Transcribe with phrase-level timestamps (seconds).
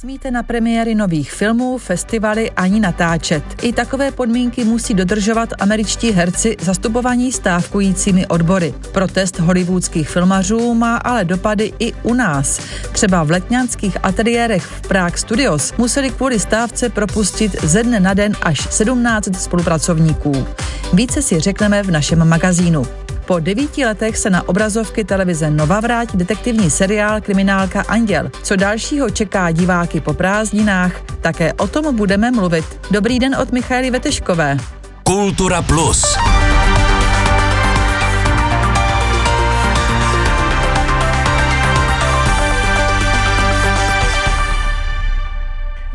[0.00, 3.44] Smíte na premiéry nových filmů, festivaly ani natáčet.
[3.62, 8.74] I takové podmínky musí dodržovat američtí herci zastupovaní stávkujícími odbory.
[8.92, 12.60] Protest hollywoodských filmařů má ale dopady i u nás.
[12.92, 18.32] Třeba v letňanských ateliérech v Prague Studios museli kvůli stávce propustit ze dne na den
[18.42, 20.46] až 17 spolupracovníků.
[20.92, 23.05] Více si řekneme v našem magazínu.
[23.26, 28.30] Po devíti letech se na obrazovky televize Nova vrátí detektivní seriál Kriminálka Anděl.
[28.42, 32.64] Co dalšího čeká diváky po prázdninách, také o tom budeme mluvit.
[32.90, 34.56] Dobrý den od Michaly Veteškové.
[35.02, 36.16] Kultura Plus.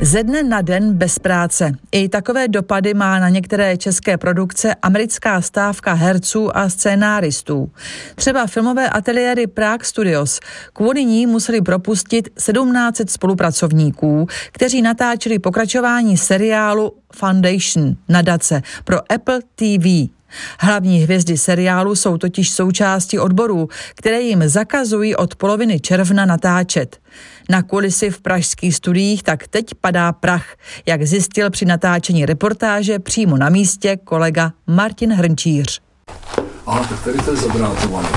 [0.04, 1.72] Ze dne na den bez práce.
[1.92, 7.72] I takové dopady má na některé české produkce americká stávka herců a scénáristů.
[8.16, 10.40] Třeba filmové ateliéry Prague Studios
[10.74, 20.21] kvůli ní museli propustit 17 spolupracovníků, kteří natáčeli pokračování seriálu Foundation nadace pro Apple TV.
[20.60, 27.00] Hlavní hvězdy seriálu jsou totiž součástí odborů, které jim zakazují od poloviny června natáčet.
[27.50, 30.46] Na kulisy v pražských studiích tak teď padá prach,
[30.86, 35.82] jak zjistil při natáčení reportáže přímo na místě kolega Martin Hrnčíř.
[36.66, 38.10] Aha, tak tady to je zabrátované.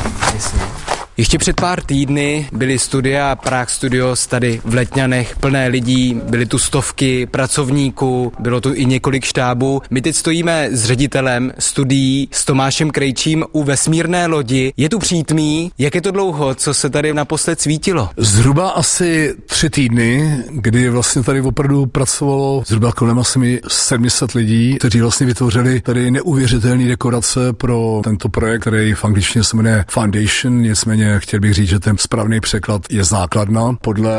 [1.16, 6.58] Ještě před pár týdny byly studia Prague Studios tady v Letňanech plné lidí, byly tu
[6.58, 9.82] stovky pracovníků, bylo tu i několik štábů.
[9.90, 14.72] My teď stojíme s ředitelem studií, s Tomášem Krejčím u vesmírné lodi.
[14.76, 18.10] Je tu přítmí, jak je to dlouho, co se tady naposled svítilo?
[18.16, 25.00] Zhruba asi tři týdny, kdy vlastně tady opravdu pracovalo zhruba kolem asi 700 lidí, kteří
[25.00, 31.03] vlastně vytvořili tady neuvěřitelné dekorace pro tento projekt, který v angličtině se jmenuje Foundation, nicméně
[31.04, 34.12] Nicméně chtěl bych říct, že ten správný překlad je základna podle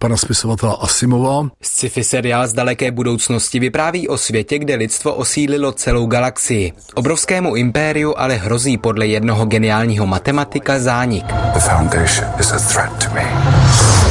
[0.00, 1.48] pana spisovatela Asimova.
[1.62, 6.72] Sci-fi seriál z daleké budoucnosti vypráví o světě, kde lidstvo osílilo celou galaxii.
[6.94, 11.24] Obrovskému impériu ale hrozí podle jednoho geniálního matematika zánik.
[11.54, 14.01] The foundation is a threat to me.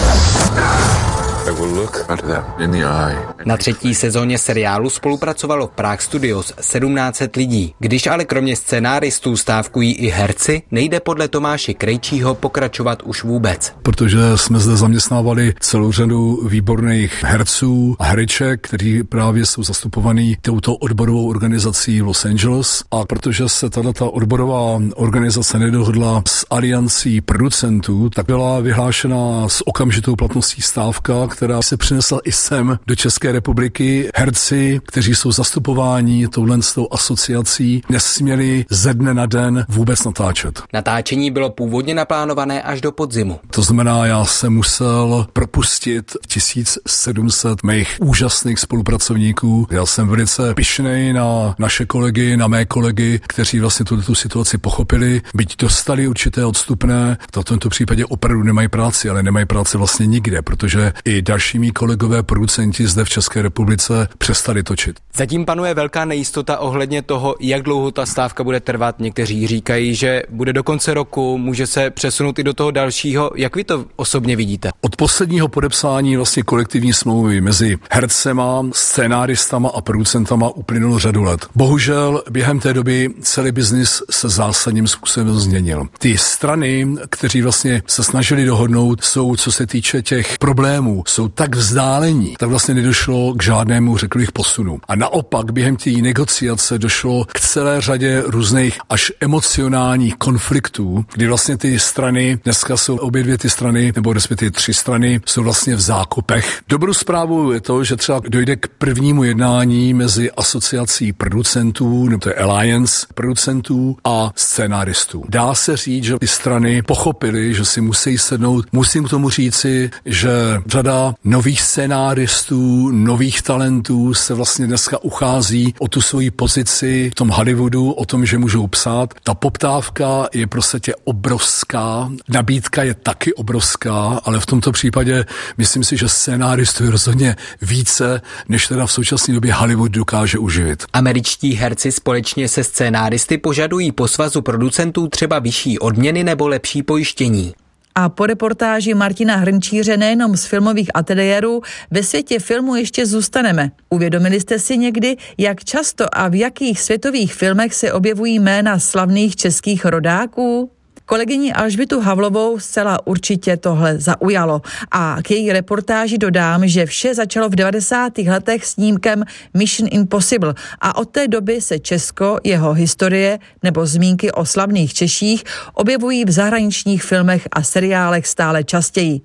[3.46, 7.74] Na třetí sezóně seriálu spolupracovalo v Prague Studios 1700 lidí.
[7.80, 13.74] Když ale kromě scénáristů stávkují i herci, nejde podle Tomáše Krejčího pokračovat už vůbec.
[13.82, 20.76] Protože jsme zde zaměstnávali celou řadu výborných herců a hereček, kteří právě jsou zastupovaní touto
[20.76, 22.84] odborovou organizací v Los Angeles.
[22.92, 30.16] A protože se tato odborová organizace nedohodla s aliancí producentů, tak byla vyhlášena s okamžitou
[30.16, 34.10] platností stávka, která se přinesla i sem do České republiky.
[34.16, 36.58] Herci, kteří jsou zastupováni touhle
[36.92, 40.64] asociací, nesměli ze dne na den vůbec natáčet.
[40.74, 43.40] Natáčení bylo původně naplánované až do podzimu.
[43.50, 49.68] To znamená, já jsem musel propustit 1700 mých úžasných spolupracovníků.
[49.72, 55.22] Já jsem velice pišnej na naše kolegy, na mé kolegy, kteří vlastně tuto situaci pochopili,
[55.36, 57.18] byť dostali určité odstupné.
[57.32, 61.41] To v tomto případě opravdu nemají práci, ale nemají práci vlastně nikde, protože i další
[61.54, 65.00] mý kolegové producenti zde v České republice přestali točit.
[65.16, 69.00] Zatím panuje velká nejistota ohledně toho, jak dlouho ta stávka bude trvat.
[69.00, 73.32] Někteří říkají, že bude do konce roku, může se přesunout i do toho dalšího.
[73.36, 74.70] Jak vy to osobně vidíte?
[74.82, 81.46] Od posledního podepsání vlastně kolektivní smlouvy mezi hercema, scénáristama a producentama uplynulo řadu let.
[81.56, 85.88] Bohužel během té doby celý biznis se zásadním způsobem změnil.
[86.00, 91.56] Ty strany, kteří vlastně se snažili dohodnout, jsou, co se týče těch problémů, jsou tak
[91.56, 94.80] vzdálení, tak vlastně nedošlo k žádnému, řekl bych, posunu.
[94.88, 101.58] A naopak během té negociace došlo k celé řadě různých až emocionálních konfliktů, kdy vlastně
[101.58, 105.82] ty strany, dneska jsou obě dvě ty strany, nebo respektive tři strany, jsou vlastně v
[105.82, 106.62] zákopech.
[106.70, 112.30] Dobrou zprávou je to, že třeba dojde k prvnímu jednání mezi asociací producentů, nebo to
[112.30, 115.24] je Alliance producentů a scénáristů.
[115.30, 118.66] Dá se říct, že ty strany pochopily, že si musí sednout.
[118.72, 120.30] Musím k tomu říci, že
[120.66, 127.30] řada nových scénáristů, nových talentů se vlastně dneska uchází o tu svoji pozici v tom
[127.30, 129.14] Hollywoodu, o tom, že můžou psát.
[129.24, 135.26] Ta poptávka je prostě obrovská, nabídka je taky obrovská, ale v tomto případě
[135.58, 140.84] myslím si, že scénáristů je rozhodně více, než teda v současné době Hollywood dokáže uživit.
[140.94, 147.54] Američtí herci společně se scénáristy požadují po svazu producentů třeba vyšší odměny nebo lepší pojištění.
[147.96, 151.62] A po reportáži Martina Hrnčíře nejenom z filmových ateliérů
[151.92, 153.72] ve světě filmu ještě zůstaneme.
[153.90, 159.36] Uvědomili jste si někdy, jak často a v jakých světových filmech se objevují jména slavných
[159.36, 160.72] českých rodáků?
[161.12, 164.62] Kolegyni Alžbitu Havlovou zcela určitě tohle zaujalo
[164.92, 168.18] a k její reportáži dodám, že vše začalo v 90.
[168.18, 169.24] letech snímkem
[169.54, 175.44] Mission Impossible a od té doby se Česko, jeho historie nebo zmínky o slavných Češích
[175.74, 179.22] objevují v zahraničních filmech a seriálech stále častěji.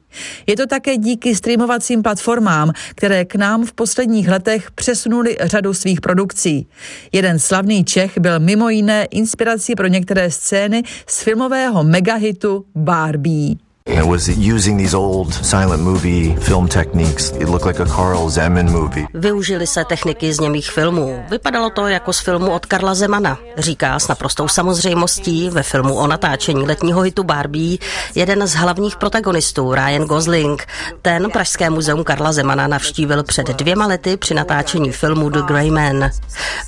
[0.47, 6.01] Je to také díky streamovacím platformám, které k nám v posledních letech přesunuli řadu svých
[6.01, 6.67] produkcí.
[7.13, 13.66] Jeden slavný Čech byl mimo jiné inspirací pro některé scény z filmového megahitu Barbie.
[13.87, 17.31] It was using these old silent movie film techniques.
[17.31, 19.07] It looked like a Carl Zeman movie.
[19.15, 21.25] Využili se techniky z němých filmů.
[21.31, 23.39] Vypadalo to jako z filmu od Karla Zemana.
[23.59, 27.79] Říká s naprostou samozřejmostí ve filmu o natáčení letního hitu Barbie
[28.15, 30.67] jeden z hlavních protagonistů, Ryan Gosling.
[31.03, 36.11] Ten Pražské muzeum Karla Zemana navštívil před dvěma lety při natáčení filmu The Grey Man.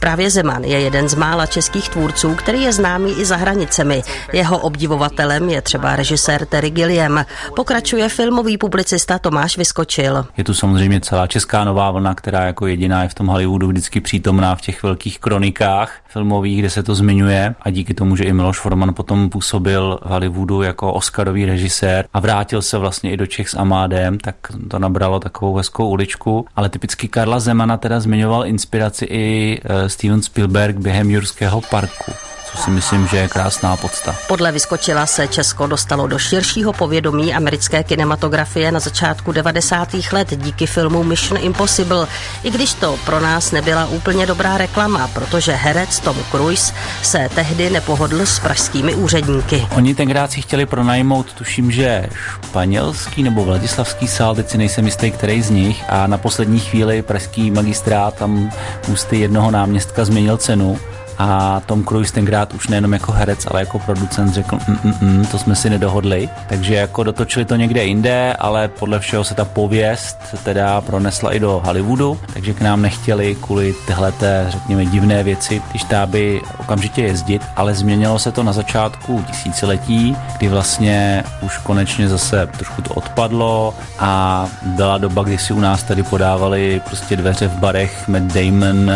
[0.01, 4.03] Právě Zeman je jeden z mála českých tvůrců, který je známý i za hranicemi.
[4.33, 7.25] Jeho obdivovatelem je třeba režisér Terry Gilliam, filmem.
[7.57, 10.27] Pokračuje filmový publicista Tomáš Vyskočil.
[10.37, 14.01] Je tu samozřejmě celá česká nová vlna, která jako jediná je v tom Hollywoodu vždycky
[14.01, 18.33] přítomná v těch velkých kronikách filmových, kde se to zmiňuje a díky tomu, že i
[18.33, 23.27] Miloš Forman potom působil v Hollywoodu jako Oscarový režisér a vrátil se vlastně i do
[23.27, 24.37] Čech s Amádem, tak
[24.71, 26.47] to nabralo takovou hezkou uličku.
[26.57, 32.13] Ale typicky Karla Zemana teda zmiňoval inspiraci i eh, Steven Spielberg během Jurského parku
[32.53, 34.17] co si myslím, že je krásná podsta.
[34.29, 39.89] Podle Vyskočila se Česko dostalo do širšího povědomí americké kinematografie na začátku 90.
[40.13, 42.07] let díky filmu Mission Impossible,
[42.43, 47.71] i když to pro nás nebyla úplně dobrá reklama, protože herec Tom Cruise se tehdy
[47.71, 49.67] nepohodl s pražskými úředníky.
[49.77, 52.09] Oni tenkrát si chtěli pronajmout, tuším, že
[52.45, 57.03] španělský nebo vladislavský sál, teď si nejsem jistý, který z nich, a na poslední chvíli
[57.03, 58.51] pražský magistrát tam
[58.89, 60.79] ústy jednoho náměstka změnil cenu
[61.19, 65.27] a Tom Cruise tenkrát už nejenom jako herec, ale jako producent řekl, mm, mm, mm,
[65.27, 69.45] to jsme si nedohodli, takže jako dotočili to někde jinde, ale podle všeho se ta
[69.45, 74.13] pověst teda pronesla i do Hollywoodu, takže k nám nechtěli kvůli tyhle,
[74.49, 80.49] řekněme, divné věci, ty štáby okamžitě jezdit, ale změnilo se to na začátku tisíciletí, kdy
[80.49, 86.03] vlastně už konečně zase trošku to odpadlo a byla doba, kdy si u nás tady
[86.03, 88.91] podávali prostě dveře v barech Matt Damon,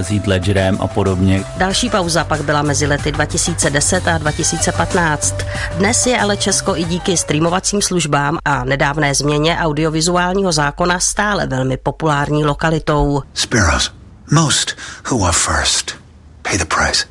[0.00, 1.27] s Heath Ledgerem a podobně.
[1.56, 5.34] Další pauza pak byla mezi lety 2010 a 2015.
[5.76, 11.76] Dnes je ale Česko i díky streamovacím službám a nedávné změně audiovizuálního zákona stále velmi
[11.76, 13.22] populární lokalitou.
[13.34, 13.92] Sparrows,
[14.30, 14.76] most
[15.10, 15.94] who are first
[16.42, 17.06] pay the price.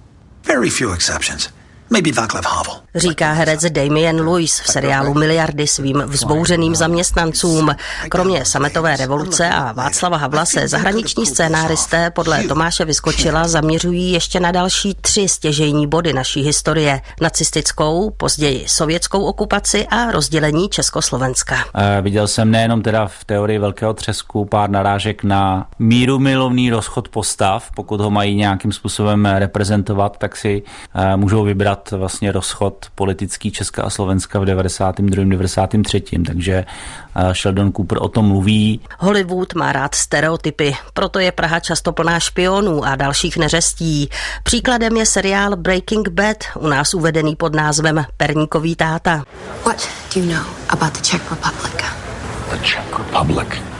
[0.47, 1.49] Very few exceptions.
[1.89, 2.81] Maybe Václav Havel.
[2.97, 7.75] Říká herec Damien Lewis v seriálu Miliardy svým vzbouřeným zaměstnancům.
[8.09, 14.51] Kromě sametové revoluce a Václava Havla se zahraniční scénáristé podle Tomáše Vyskočila zaměřují ještě na
[14.51, 17.01] další tři stěžejní body naší historie.
[17.21, 21.55] Nacistickou, později sovětskou okupaci a rozdělení Československa.
[21.75, 27.09] E, viděl jsem nejenom teda v teorii velkého třesku pár narážek na míru milovný rozchod
[27.09, 27.71] postav.
[27.75, 30.63] Pokud ho mají nějakým způsobem reprezentovat, tak si
[30.95, 35.25] e, můžou vybrat vlastně rozchod politický Česka a Slovenska v 92.
[35.25, 36.01] 93.
[36.25, 36.66] Takže
[37.16, 38.80] eh, Sheldon Cooper o tom mluví.
[39.00, 44.10] Hollywood má rád stereotypy, proto je Praha často plná špionů a dalších neřestí.
[44.44, 49.24] Příkladem je seriál Breaking Bad, u nás uvedený pod názvem Perníkový táta.
[49.66, 51.84] What do you know about the Czech Republic?
[52.50, 53.76] The Czech Republic.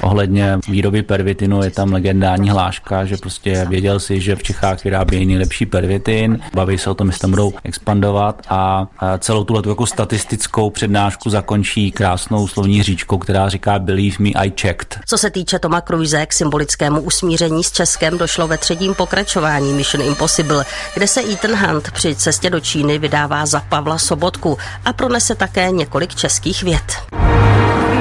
[0.00, 5.26] Ohledně výroby pervitinu je tam legendární hláška, že prostě věděl si, že v Čechách vyrábějí
[5.26, 8.86] nejlepší pervitin, baví se o tom, jestli tam budou expandovat a
[9.18, 14.98] celou tuhle jako statistickou přednášku zakončí krásnou slovní říčkou, která říká Believe me, I checked.
[15.06, 20.06] Co se týče Toma Cruise, k symbolickému usmíření s Českem došlo ve třetím pokračování Mission
[20.06, 25.34] Impossible, kde se Ethan Hunt při cestě do Číny vydává za Pavla Sobotku a pronese
[25.34, 26.95] také několik českých vět.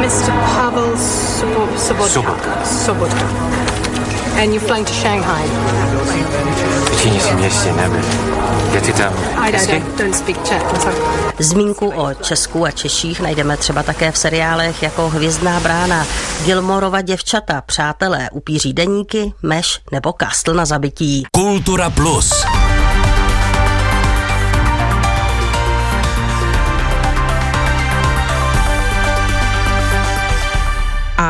[0.06, 0.32] Mr.
[0.56, 2.08] Pavel Sobotka.
[2.08, 2.66] Sobotka.
[2.66, 3.26] Sobotka.
[4.38, 5.44] And you're flying to Shanghai.
[6.98, 8.04] Všichni si městě nebyli.
[8.74, 10.64] Je ty tam I don't, don't speak Czech.
[11.40, 16.06] Zmínku o Česku a Češích najdeme třeba také v seriálech jako Hvězdná brána,
[16.46, 21.24] Gilmorova děvčata, Přátelé, Upíří deníky, Meš nebo Kastl na zabití.
[21.32, 22.46] Kultura Plus.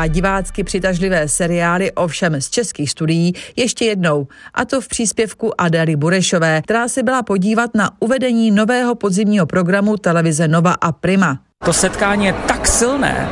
[0.02, 5.96] A divácky přitažlivé seriály ovšem z českých studií ještě jednou, a to v příspěvku Adely
[5.96, 11.38] Burešové, která se byla podívat na uvedení nového podzimního programu televize Nova a Prima.
[11.64, 13.28] To setkání je tak silné,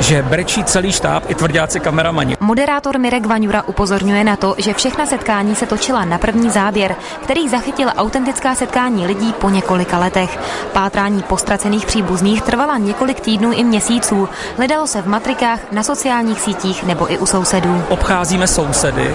[0.00, 2.36] že brečí celý štáb i tvrdáci kameramani.
[2.40, 7.48] Moderátor Mirek Vaňura upozorňuje na to, že všechna setkání se točila na první záběr, který
[7.48, 10.38] zachytil autentická setkání lidí po několika letech.
[10.72, 14.28] Pátrání postracených příbuzných trvala několik týdnů i měsíců.
[14.56, 17.82] Hledalo se v matrikách, na sociálních sítích nebo i u sousedů.
[17.88, 19.14] Obcházíme sousedy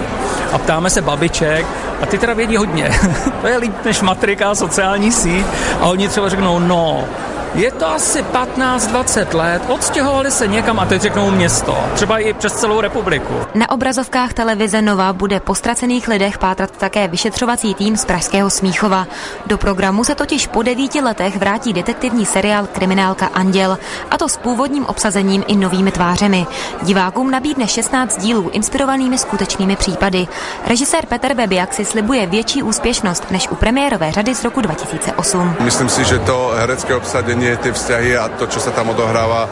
[0.52, 1.66] a ptáme se babiček
[2.02, 2.90] a ty teda vědí hodně.
[3.40, 5.46] to je líp než matrika sociální síť
[5.80, 7.04] a oni třeba řeknou, no,
[7.54, 12.52] je to asi 15-20 let, odstěhovali se někam a teď řeknou město, třeba i přes
[12.52, 13.34] celou republiku.
[13.54, 19.06] Na obrazovkách televize Nova bude po ztracených lidech pátrat také vyšetřovací tým z Pražského Smíchova.
[19.46, 23.78] Do programu se totiž po devíti letech vrátí detektivní seriál Kriminálka Anděl,
[24.10, 26.46] a to s původním obsazením i novými tvářemi.
[26.82, 30.28] Divákům nabídne 16 dílů inspirovanými skutečnými případy.
[30.66, 35.56] Režisér Petr Bebiak si slibuje větší úspěšnost než u premiérové řady z roku 2008.
[35.60, 39.48] Myslím si, že to herecké obsadení hlavne tie vzťahy a to, čo sa tam odohráva,
[39.48, 39.50] e,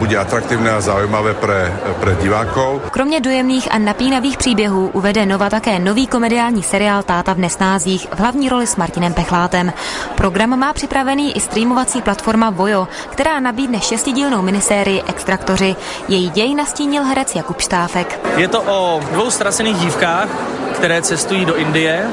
[0.00, 1.68] bude atraktívne a zaujímavé pre,
[2.00, 2.90] pre divákov.
[2.90, 8.18] Kromě dojemných a napínavých příběhů uvede Nova také nový komediální seriál Táta v nesnázích v
[8.20, 9.72] hlavní roli s Martinem Pechlátem.
[10.16, 15.76] Program má připravený i streamovací platforma Vojo, která nabídne šestidílnou minisérii Extraktoři.
[16.08, 18.20] Její děj nastínil herec Jakub Štáfek.
[18.36, 20.28] Je to o dvou ztracených dívkách,
[20.72, 22.08] které cestují do Indie,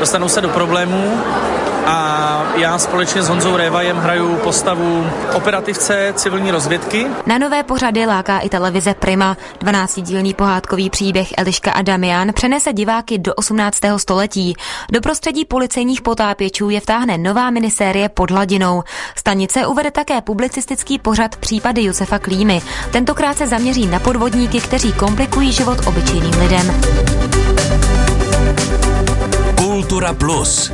[0.00, 1.22] dostanou se do problémů
[1.86, 7.06] a já společně s Honzou Révajem hraju postavu operativce civilní rozvědky.
[7.26, 9.36] Na nové pořady láká i televize Prima.
[9.64, 13.78] 12-dílný pohádkový příběh Eliška a Damian přenese diváky do 18.
[13.96, 14.54] století.
[14.92, 18.82] Do prostředí policejních potápěčů je vtáhne nová minisérie Pod hladinou.
[19.16, 22.62] Stanice uvede také publicistický pořad případy Josefa Klímy.
[22.92, 26.80] Tentokrát se zaměří na podvodníky, kteří komplikují život obyčejným lidem.
[29.86, 30.72] Kultura Plus.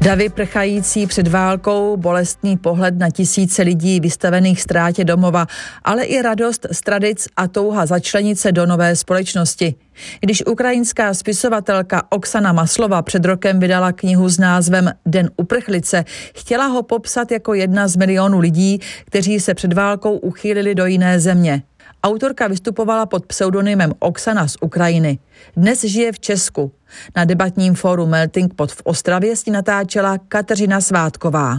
[0.00, 5.46] Davy prchající před válkou, bolestný pohled na tisíce lidí vystavených ztrátě domova,
[5.84, 9.74] ale i radost z tradic a touha začlenit se do nové společnosti.
[10.20, 16.82] Když ukrajinská spisovatelka Oksana Maslova před rokem vydala knihu s názvem Den uprchlice, chtěla ho
[16.82, 21.62] popsat jako jedna z milionů lidí, kteří se před válkou uchýlili do jiné země.
[22.02, 25.18] Autorka vystupovala pod pseudonymem Oksana z Ukrajiny.
[25.56, 26.72] Dnes žije v Česku.
[27.16, 31.58] Na debatním fóru Melting Pot v Ostravě si natáčela Kateřina Svátková.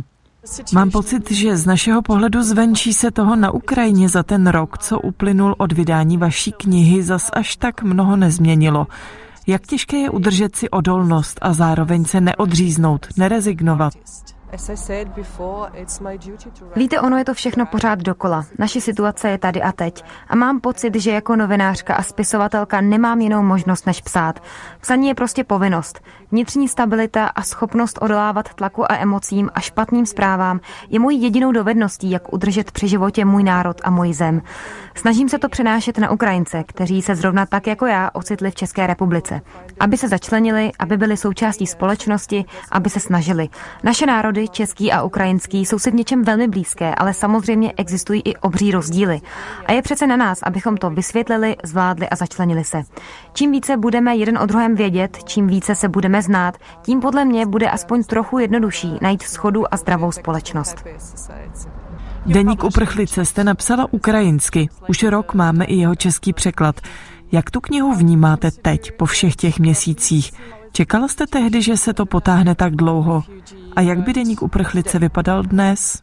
[0.73, 4.99] Mám pocit, že z našeho pohledu zvenčí se toho na Ukrajině za ten rok, co
[4.99, 8.87] uplynul od vydání vaší knihy, zas až tak mnoho nezměnilo.
[9.47, 13.93] Jak těžké je udržet si odolnost a zároveň se neodříznout, nerezignovat?
[16.75, 18.45] Víte, ono je to všechno pořád dokola.
[18.59, 20.03] Naše situace je tady a teď.
[20.27, 24.43] A mám pocit, že jako novinářka a spisovatelka nemám jinou možnost než psát.
[24.81, 26.01] Psaní je prostě povinnost.
[26.31, 32.11] Vnitřní stabilita a schopnost odolávat tlaku a emocím a špatným zprávám je mojí jedinou dovedností,
[32.11, 34.41] jak udržet při životě můj národ a můj zem.
[34.95, 38.87] Snažím se to přenášet na Ukrajince, kteří se zrovna tak jako já ocitli v České
[38.87, 39.41] republice.
[39.79, 43.49] Aby se začlenili, aby byli součástí společnosti, aby se snažili.
[43.83, 44.05] Naše
[44.41, 48.71] národy, český a ukrajinský, jsou si v něčem velmi blízké, ale samozřejmě existují i obří
[48.71, 49.21] rozdíly.
[49.65, 52.83] A je přece na nás, abychom to vysvětlili, zvládli a začlenili se.
[53.33, 57.45] Čím více budeme jeden o druhém vědět, čím více se budeme znát, tím podle mě
[57.45, 60.85] bude aspoň trochu jednodušší najít schodu a zdravou společnost.
[62.25, 64.69] Deník uprchlice jste napsala ukrajinsky.
[64.89, 66.75] Už rok máme i jeho český překlad.
[67.31, 70.31] Jak tu knihu vnímáte teď, po všech těch měsících?
[70.71, 73.23] Čekala jste tehdy, že se to potáhne tak dlouho?
[73.75, 76.01] A jak by deník uprchlice vypadal dnes?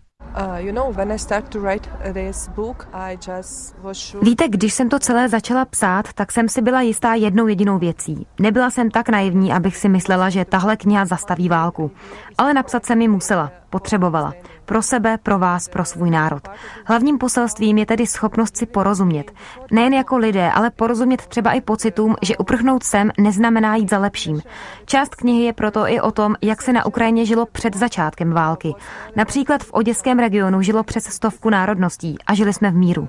[4.22, 8.26] Víte, když jsem to celé začala psát, tak jsem si byla jistá jednou jedinou věcí.
[8.40, 11.90] Nebyla jsem tak naivní, abych si myslela, že tahle kniha zastaví válku.
[12.38, 14.34] Ale napsat jsem ji musela, potřebovala.
[14.68, 16.48] Pro sebe, pro vás, pro svůj národ.
[16.84, 19.32] Hlavním poselstvím je tedy schopnost si porozumět.
[19.70, 24.42] Nejen jako lidé, ale porozumět třeba i pocitům, že uprchnout sem neznamená jít za lepším.
[24.86, 28.74] Část knihy je proto i o tom, jak se na Ukrajině žilo před začátkem války.
[29.16, 33.08] Například v oděském regionu žilo přes stovku národností a žili jsme v míru.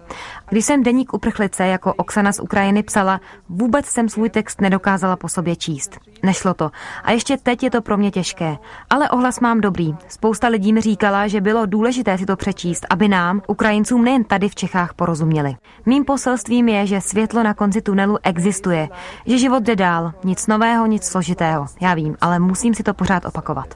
[0.49, 5.29] Když jsem deník uprchlice jako Oksana z Ukrajiny psala, vůbec jsem svůj text nedokázala po
[5.29, 5.97] sobě číst.
[6.23, 6.71] Nešlo to.
[7.03, 8.57] A ještě teď je to pro mě těžké.
[8.89, 9.95] Ale ohlas mám dobrý.
[10.07, 14.49] Spousta lidí mi říkala, že bylo důležité si to přečíst, aby nám, Ukrajincům nejen tady
[14.49, 15.55] v Čechách, porozuměli.
[15.85, 18.89] Mým poselstvím je, že světlo na konci tunelu existuje,
[19.25, 21.65] že život jde dál, nic nového, nic složitého.
[21.81, 23.67] Já vím, ale musím si to pořád opakovat.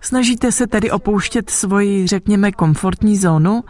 [0.00, 3.64] Snažíte se tedy opouštět svoji, řekněme, komfortní zónu?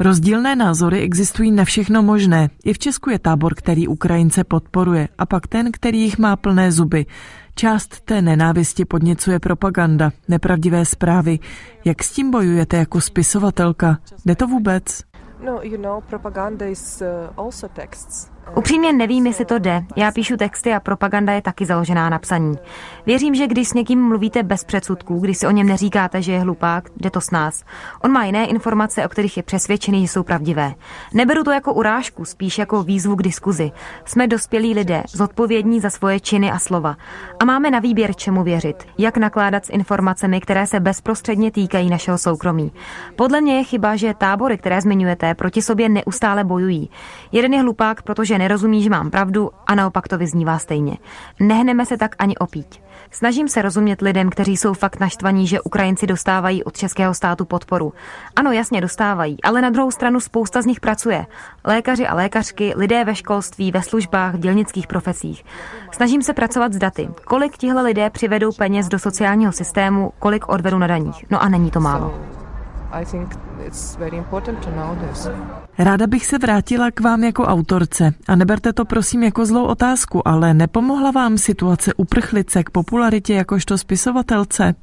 [0.00, 2.50] Rozdílné názory existují na všechno možné.
[2.64, 6.72] I v Česku je tábor, který Ukrajince podporuje, a pak ten, který jich má plné
[6.72, 7.06] zuby.
[7.54, 11.38] Část té nenávisti podněcuje propaganda, nepravdivé zprávy.
[11.84, 13.98] Jak s tím bojujete jako spisovatelka?
[14.24, 15.02] Jde to vůbec?
[15.44, 18.31] No, you know, propaganda is uh, also texts.
[18.56, 19.84] Upřímně nevím, jestli to jde.
[19.96, 22.54] Já píšu texty a propaganda je taky založená na psaní.
[23.06, 26.40] Věřím, že když s někým mluvíte bez předsudků, když si o něm neříkáte, že je
[26.40, 27.64] hlupák, jde to s nás.
[28.04, 30.74] On má jiné informace, o kterých je přesvědčený, že jsou pravdivé.
[31.14, 33.70] Neberu to jako urážku, spíš jako výzvu k diskuzi.
[34.04, 36.96] Jsme dospělí lidé, zodpovědní za svoje činy a slova.
[37.40, 38.76] A máme na výběr, čemu věřit.
[38.98, 42.72] Jak nakládat s informacemi, které se bezprostředně týkají našeho soukromí.
[43.16, 46.90] Podle mě je chyba, že tábory, které zmiňujete, proti sobě neustále bojují.
[47.32, 50.96] Jeden je hlupák, protože nerozumí, že mám pravdu a naopak to vyznívá stejně.
[51.40, 52.80] Nehneme se tak ani opít.
[53.10, 57.92] Snažím se rozumět lidem, kteří jsou fakt naštvaní, že Ukrajinci dostávají od českého státu podporu.
[58.36, 61.26] Ano, jasně dostávají, ale na druhou stranu spousta z nich pracuje.
[61.64, 65.44] Lékaři a lékařky, lidé ve školství, ve službách, v dělnických profesích.
[65.90, 67.08] Snažím se pracovat s daty.
[67.24, 71.24] Kolik tihle lidé přivedou peněz do sociálního systému, kolik odvedou na daních.
[71.30, 72.14] No a není to málo.
[75.78, 80.28] Ráda bych se vrátila k vám jako autorce a neberte to prosím jako zlou otázku,
[80.28, 84.74] ale nepomohla vám situace uprchlice k popularitě jakožto spisovatelce?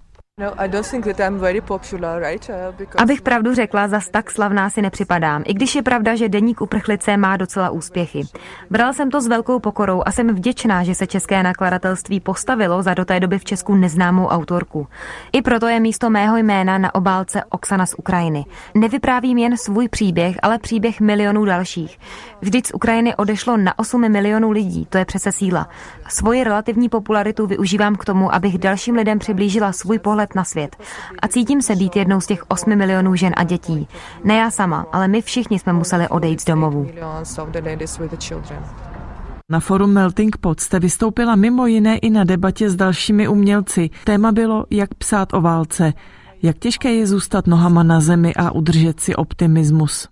[2.97, 7.17] Abych pravdu řekla, zas tak slavná si nepřipadám, i když je pravda, že deník uprchlice
[7.17, 8.21] má docela úspěchy.
[8.69, 12.93] Brala jsem to s velkou pokorou a jsem vděčná, že se české nakladatelství postavilo za
[12.93, 14.87] do té doby v Česku neznámou autorku.
[15.31, 18.45] I proto je místo mého jména na obálce Oksana z Ukrajiny.
[18.75, 21.99] Nevyprávím jen svůj příběh, ale příběh milionů dalších.
[22.41, 25.69] Vždyť z Ukrajiny odešlo na 8 milionů lidí, to je přece síla.
[26.09, 30.75] Svoji relativní popularitu využívám k tomu, abych dalším lidem přiblížila svůj pohled na svět.
[31.21, 33.87] A cítím se být jednou z těch 8 milionů žen a dětí.
[34.23, 36.87] Ne já sama, ale my všichni jsme museli odejít z domovů.
[39.51, 43.89] Na forum Melting Pot jste vystoupila mimo jiné i na debatě s dalšími umělci.
[44.03, 45.93] Téma bylo, jak psát o válce.
[46.43, 50.07] Jak těžké je zůstat nohama na zemi a udržet si optimismus?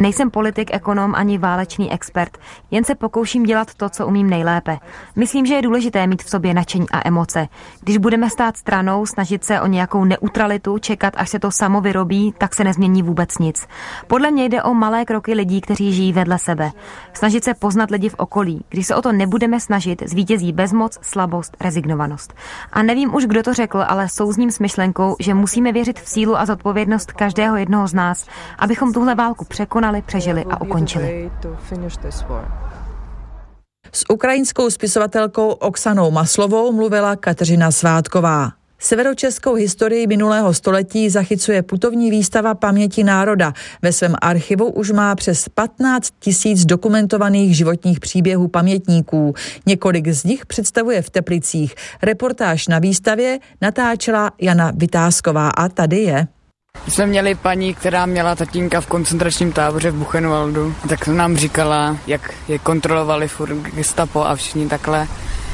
[0.00, 2.38] Nejsem politik, ekonom ani válečný expert,
[2.70, 4.78] jen se pokouším dělat to, co umím nejlépe.
[5.16, 7.48] Myslím, že je důležité mít v sobě nadšení a emoce.
[7.80, 12.34] Když budeme stát stranou, snažit se o nějakou neutralitu, čekat, až se to samo vyrobí,
[12.38, 13.66] tak se nezmění vůbec nic.
[14.06, 16.70] Podle mě jde o malé kroky lidí, kteří žijí vedle sebe.
[17.12, 18.64] Snažit se poznat lidi v okolí.
[18.68, 22.34] Když se o to nebudeme snažit, zvítězí bezmoc, slabost, rezignovanost.
[22.72, 26.38] A nevím už, kdo to řekl, ale souzním s myšlenkou, že musíme věřit v sílu
[26.38, 28.25] a zodpovědnost každého jednoho z nás
[28.58, 31.30] abychom tuhle válku překonali, přežili a ukončili.
[33.92, 38.52] S ukrajinskou spisovatelkou Oksanou Maslovou mluvila Kateřina Svátková.
[38.78, 43.52] Severočeskou historii minulého století zachycuje putovní výstava Paměti národa.
[43.82, 49.34] Ve svém archivu už má přes 15 tisíc dokumentovaných životních příběhů pamětníků.
[49.66, 51.74] Několik z nich představuje v Teplicích.
[52.02, 56.28] Reportáž na výstavě natáčela Jana Vytázková a tady je.
[56.88, 62.34] Jsme měli paní, která měla tatínka v koncentračním táboře v Buchenwaldu, tak nám říkala, jak
[62.48, 65.08] je kontrolovali furt gestapo a všichni takhle.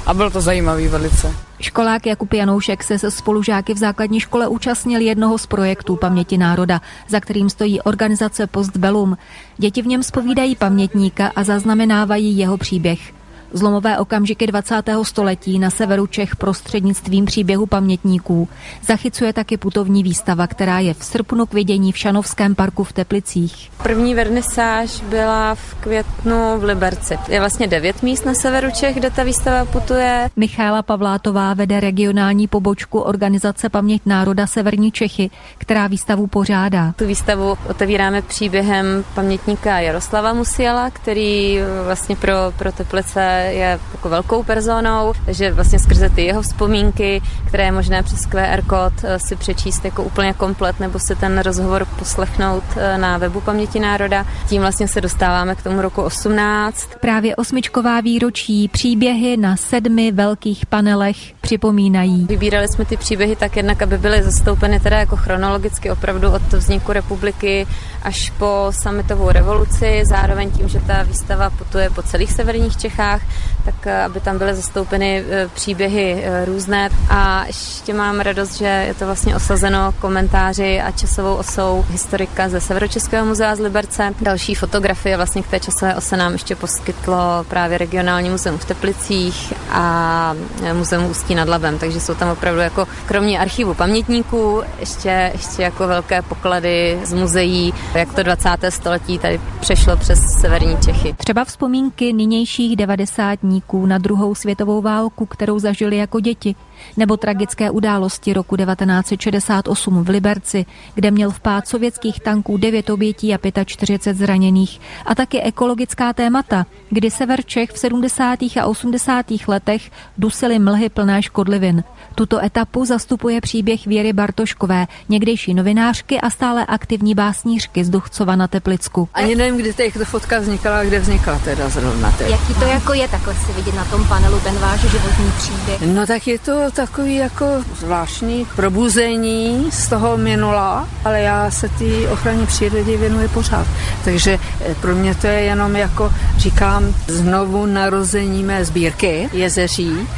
[0.07, 1.35] A bylo to zajímavý velice.
[1.61, 6.81] Školák Jakub Janoušek se se spolužáky v základní škole účastnil jednoho z projektů Paměti národa,
[7.09, 9.17] za kterým stojí organizace Postbellum.
[9.59, 13.22] Děti v něm spovídají pamětníka a zaznamenávají jeho příběh.
[13.55, 14.83] Zlomové okamžiky 20.
[15.03, 18.49] století na severu Čech prostřednictvím příběhu pamětníků
[18.87, 23.71] zachycuje taky putovní výstava, která je v srpnu k vidění v Šanovském parku v Teplicích.
[23.83, 27.19] První vernisáž byla v květnu v Liberci.
[27.29, 30.31] Je vlastně devět míst na severu Čech, kde ta výstava putuje.
[30.37, 36.93] Michála Pavlátová vede regionální pobočku organizace Paměť národa Severní Čechy, která výstavu pořádá.
[36.97, 44.43] Tu výstavu otevíráme příběhem pamětníka Jaroslava Musiala, který vlastně pro, pro Teplice je jako velkou
[44.43, 49.37] personou, takže vlastně skrze ty jeho vzpomínky, které je možné přes QR kód eh, si
[49.37, 54.27] přečíst jako úplně komplet nebo si ten rozhovor poslechnout eh, na webu Paměti národa.
[54.49, 56.89] Tím vlastně se dostáváme k tomu roku 18.
[57.01, 62.27] Právě osmičková výročí příběhy na sedmi velkých panelech připomínají.
[62.27, 66.93] Vybírali jsme ty příběhy tak jednak, aby byly zastoupeny teda jako chronologicky opravdu od vzniku
[66.93, 67.67] republiky
[68.03, 73.23] až po sametovou revoluci, zároveň tím, že ta výstava putuje po celých severních Čechách,
[73.65, 76.89] tak eh, aby tam byly zastoupeny eh, příběhy eh, různé.
[77.09, 82.61] A ještě mám radost, že je to vlastně osazeno komentáři a časovou osou historika ze
[82.61, 84.15] Severočeského muzea z Liberce.
[84.21, 89.53] Další fotografie vlastně k té časové ose nám ještě poskytlo právě regionální muzeum v Teplicích
[89.71, 90.35] a
[90.73, 95.63] muzeum Ústí Ústí nad Labem, takže jsou tam opravdu jako kromě archivu pamětníků ještě, ještě
[95.63, 98.49] jako velké poklady z muzeí, jak to 20.
[98.69, 101.15] století tady přešlo přes severní Čechy.
[101.19, 106.55] Třeba vzpomínky nynějších devadesátníků na druhou světovou válku, kterou zažili jako děti
[106.97, 113.39] nebo tragické události roku 1968 v Liberci, kde měl vpád sovětských tanků 9 obětí a
[113.65, 114.81] 45 zraněných.
[115.07, 118.39] A taky ekologická témata, kdy sever Čech v 70.
[118.43, 119.27] a 80.
[119.49, 121.85] letech dusily mlhy plné škodlivin.
[122.15, 128.49] Tuto etapu zastupuje příběh Věry Bartoškové, někdejší novinářky a stále aktivní básnířky z Duchcova na
[128.49, 129.09] Teplicku.
[129.15, 132.13] Ani nevím, kdy ta fotka vznikala, kde vznikla teda zrovna.
[132.19, 132.31] Teď.
[132.31, 135.83] Jaký to jako je takhle si vidět na tom panelu ten váš životní příběh?
[135.83, 137.47] No tak je to takový jako
[137.79, 143.67] zvláštní probuzení z toho minula, ale já se té ochraně přírody věnuji pořád.
[144.05, 150.09] Takže eh, pro mě to je jenom jako, říkám, znovu narození mé sbírky jezeří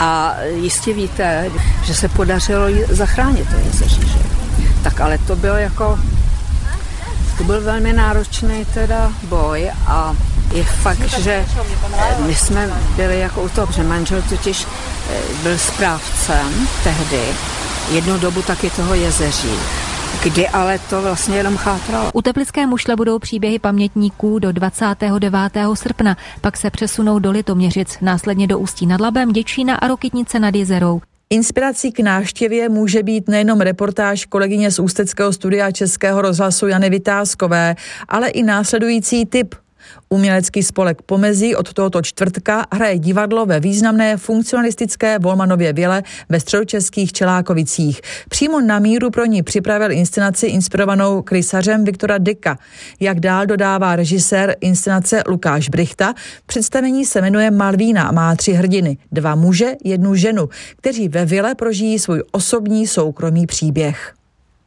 [0.00, 1.50] a jistě víte,
[1.84, 4.18] že se podařilo zachránit to jezeří, že?
[4.82, 5.98] Tak ale to byl jako,
[7.38, 10.16] to byl velmi náročný teda boj a
[10.52, 11.46] je fakt, že
[12.26, 14.66] my jsme byli jako u toho, že manžel totiž
[15.10, 17.22] eh, byl správcem tehdy,
[17.92, 19.58] jednu dobu taky toho jezeří
[20.22, 22.10] kdy ale to vlastně jenom chátralo.
[22.14, 25.32] U Teplické mušle budou příběhy pamětníků do 29.
[25.74, 30.54] srpna, pak se přesunou do Litoměřic, následně do Ústí nad Labem, Děčína a Rokytnice nad
[30.54, 31.00] Jezerou.
[31.34, 37.74] Inspirací k návštěvě může být nejenom reportáž kolegyně z Ústeckého studia Českého rozhlasu Jany Vytázkové,
[38.08, 39.54] ale i následující typ
[40.08, 47.12] Umělecký spolek Pomezí od tohoto čtvrtka hraje divadlo ve významné funkcionalistické Volmanově vile ve středočeských
[47.12, 48.00] Čelákovicích.
[48.28, 52.58] Přímo na míru pro ní připravil inscenaci inspirovanou krysařem Viktora Deka.
[53.00, 56.14] Jak dál dodává režisér inscenace Lukáš Brichta,
[56.46, 61.54] představení se jmenuje Malvína a má tři hrdiny, dva muže, jednu ženu, kteří ve vile
[61.54, 64.14] prožijí svůj osobní soukromý příběh.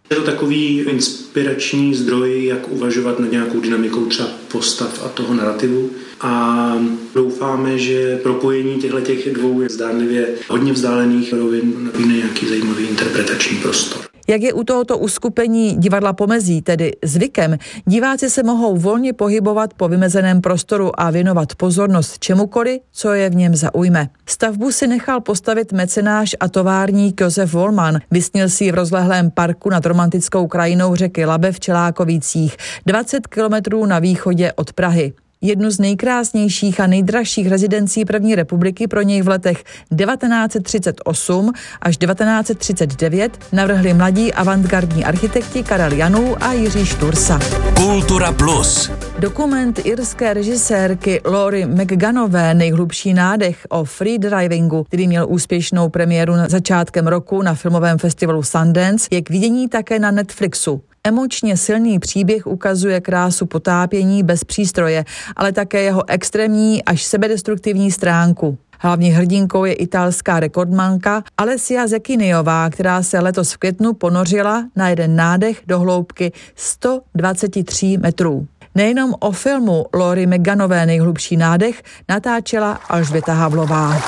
[0.10, 5.90] Je to takový inspirační zdroj, jak uvažovat nad nějakou dynamikou třeba postav a toho narrativu.
[6.22, 6.74] A
[7.16, 14.07] doufáme, že propojení těchto těch dvou zdánlivě hodně vzdálených rovin nabídne nějaký zajímavý interpretační prostor.
[14.30, 19.88] Jak je u tohoto uskupení divadla pomezí, tedy zvykem, diváci se mohou volně pohybovat po
[19.88, 24.10] vymezeném prostoru a věnovat pozornost čemukoliv, co je v něm zaujme.
[24.26, 28.00] Stavbu si nechal postavit mecenáš a továrník Josef Volman.
[28.12, 33.86] Vysnil si ji v rozlehlém parku nad romantickou krajinou řeky Labe v Čelákovicích, 20 kilometrů
[33.86, 35.14] na východě od Prahy.
[35.42, 39.64] Jednu z nejkrásnějších a nejdražších rezidencí první republiky pro něj v letech
[39.98, 47.40] 1938 až 1939 navrhli mladí avantgardní architekti Karel Janů a Jiří Štursa.
[47.76, 48.92] Kultura Plus.
[49.20, 57.08] Dokument irské režisérky Lori McGanové Nejhlubší nádech o freedivingu, který měl úspěšnou premiéru na začátkem
[57.08, 60.82] roku na filmovém festivalu Sundance, je k vidění také na Netflixu.
[61.08, 68.58] Emočně silný příběh ukazuje krásu potápění bez přístroje, ale také jeho extrémní až sebedestruktivní stránku.
[68.80, 75.16] Hlavní hrdinkou je italská rekordmanka Alessia Zekiniová, která se letos v květnu ponořila na jeden
[75.16, 78.48] nádech do hloubky 123 metrů.
[78.76, 84.02] Nejenom o filmu Lori Meganové nejhlubší nádech natáčela Alžběta Havlová.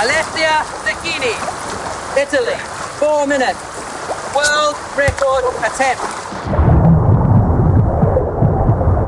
[0.00, 1.34] Alessia Zekini,
[2.22, 2.56] Italy,
[2.98, 3.81] four minutes.
[4.42, 6.21] World record attempt.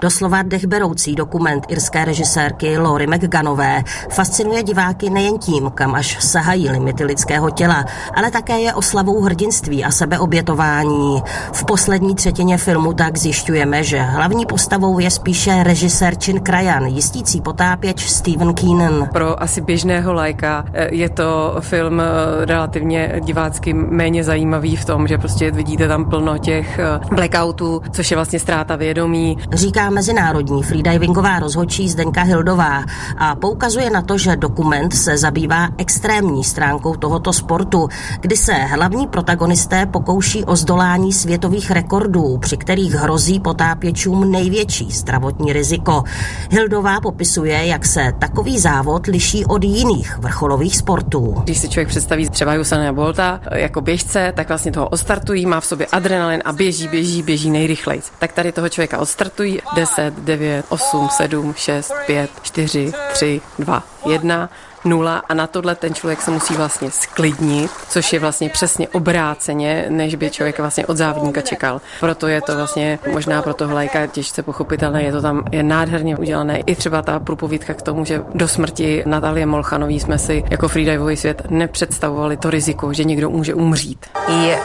[0.05, 7.05] Doslova dechberoucí dokument irské režisérky Lori McGanové fascinuje diváky nejen tím, kam až sahají limity
[7.05, 11.23] lidského těla, ale také je oslavou hrdinství a sebeobětování.
[11.53, 17.41] V poslední třetině filmu tak zjišťujeme, že hlavní postavou je spíše režisér Chin Krajan, jistící
[17.41, 19.09] potápěč Steven Keenan.
[19.13, 22.05] Pro asi běžného lajka eh, je to film eh,
[22.47, 28.11] relativně divácky méně zajímavý v tom, že prostě vidíte tam plno těch eh, blackoutů, což
[28.11, 29.39] je vlastně ztráta vědomí.
[29.53, 32.85] Říká mezinárodní freedivingová rozhodčí Zdenka Hildová
[33.19, 37.89] a poukazuje na to, že dokument se zabývá extrémní stránkou tohoto sportu,
[38.21, 45.53] kdy se hlavní protagonisté pokouší o zdolání světových rekordů, při kterých hrozí potápěčům největší zdravotní
[45.53, 46.05] riziko.
[46.51, 51.35] Hildová popisuje, jak se takový závod liší od jiných vrcholových sportů.
[51.45, 55.67] Když si člověk představí třeba Usaina Bolta jako běžce, tak vlastně toho odstartují, má v
[55.67, 58.03] sobě adrenalin a běží, běží, běží nejrychleji.
[58.19, 63.83] Tak tady toho člověka odstartují, jde 10, 9, 8, 7, 6, 5, 4, 3, 2,
[64.07, 64.49] 1,
[64.85, 69.87] 0 a na tohle ten člověk se musí vlastně sklidnit, což je vlastně přesně obráceně,
[69.89, 71.81] než by člověk vlastně od závodníka čekal.
[72.01, 76.17] Proto je to vlastně možná pro toho lajka těžce pochopitelné, je to tam je nádherně
[76.17, 76.59] udělané.
[76.59, 81.17] I třeba ta průpovídka k tomu, že do smrti Natalie Molchanový jsme si jako freedivový
[81.17, 84.07] svět nepředstavovali to riziko, že někdo může umřít.
[84.29, 84.57] I,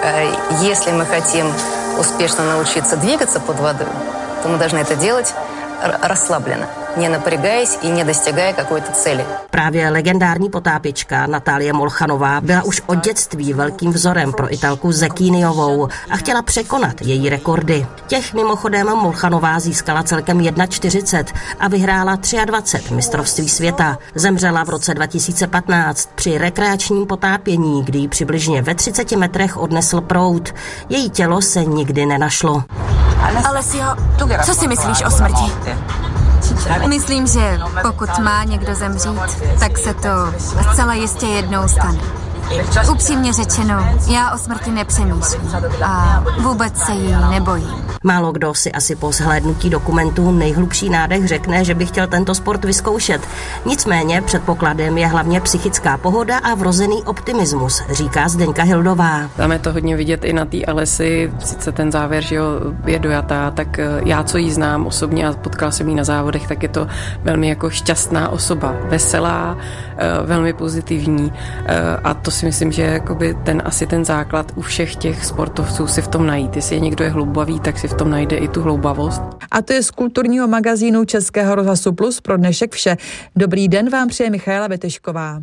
[0.52, 1.54] uh, jestli my chceme
[2.00, 3.86] úspěšně naučit se dvígat pod vodou,
[4.42, 5.34] то мы должны это делать
[6.02, 6.68] расслабленно
[6.99, 9.25] не напрягаясь и не достигая какой-то цели.
[9.51, 16.17] Právě legendární potápěčka Natálie Molchanová byla už od dětství velkým vzorem pro Italku Zekíniovou a
[16.17, 17.87] chtěla překonat její rekordy.
[18.07, 21.25] Těch mimochodem Molchanová získala celkem 1,40
[21.61, 23.99] a vyhrála 23 mistrovství světa.
[24.15, 30.55] Zemřela v roce 2015 při rekreačním potápění, kdy ji přibližně ve 30 metrech odnesl prout.
[30.89, 32.63] Její tělo se nikdy nenašlo.
[33.45, 33.85] Alessio,
[34.45, 35.53] co si myslíš o smrti?
[36.88, 39.20] Myslím, že pokud má někdo zemřít,
[39.60, 40.10] tak se to
[40.72, 42.00] zcela jistě jednou stane.
[42.92, 45.52] Upřímně řečeno, já o smrti nepřemýšlím
[45.86, 47.89] a vůbec se jí nebojím.
[48.04, 52.66] Málo kdo si asi po zhlédnutí dokumentů nejhlubší nádech řekne, že by chtěl tento sport
[52.66, 53.22] vyzkoušet.
[53.66, 59.30] Nicméně předpokladem je hlavně psychická pohoda a vrozený optimismus, říká Zdeňka Hildová.
[59.36, 62.46] Tam je to hodně vidět i na té Alesi, sice ten závěr, že jo,
[62.86, 66.48] je dojatá, tak eh, já, co jí znám osobně a potkal jsem ji na závodech,
[66.48, 66.88] tak je to
[67.24, 69.58] velmi jako šťastná osoba, veselá,
[69.98, 71.34] eh, velmi pozitivní
[71.66, 75.88] eh, a to si myslím, že jakoby ten asi ten základ u všech těch sportovců
[75.88, 76.56] si v tom najít.
[76.56, 79.22] Jestli je někdo je hloubavý, tak si v tom najde i tu hloubavost.
[79.52, 82.98] A to je z kulturního magazínu Českého rozhlasu Plus pro dnešek vše.
[83.36, 85.42] Dobrý den vám přeje Michaela Vetešková.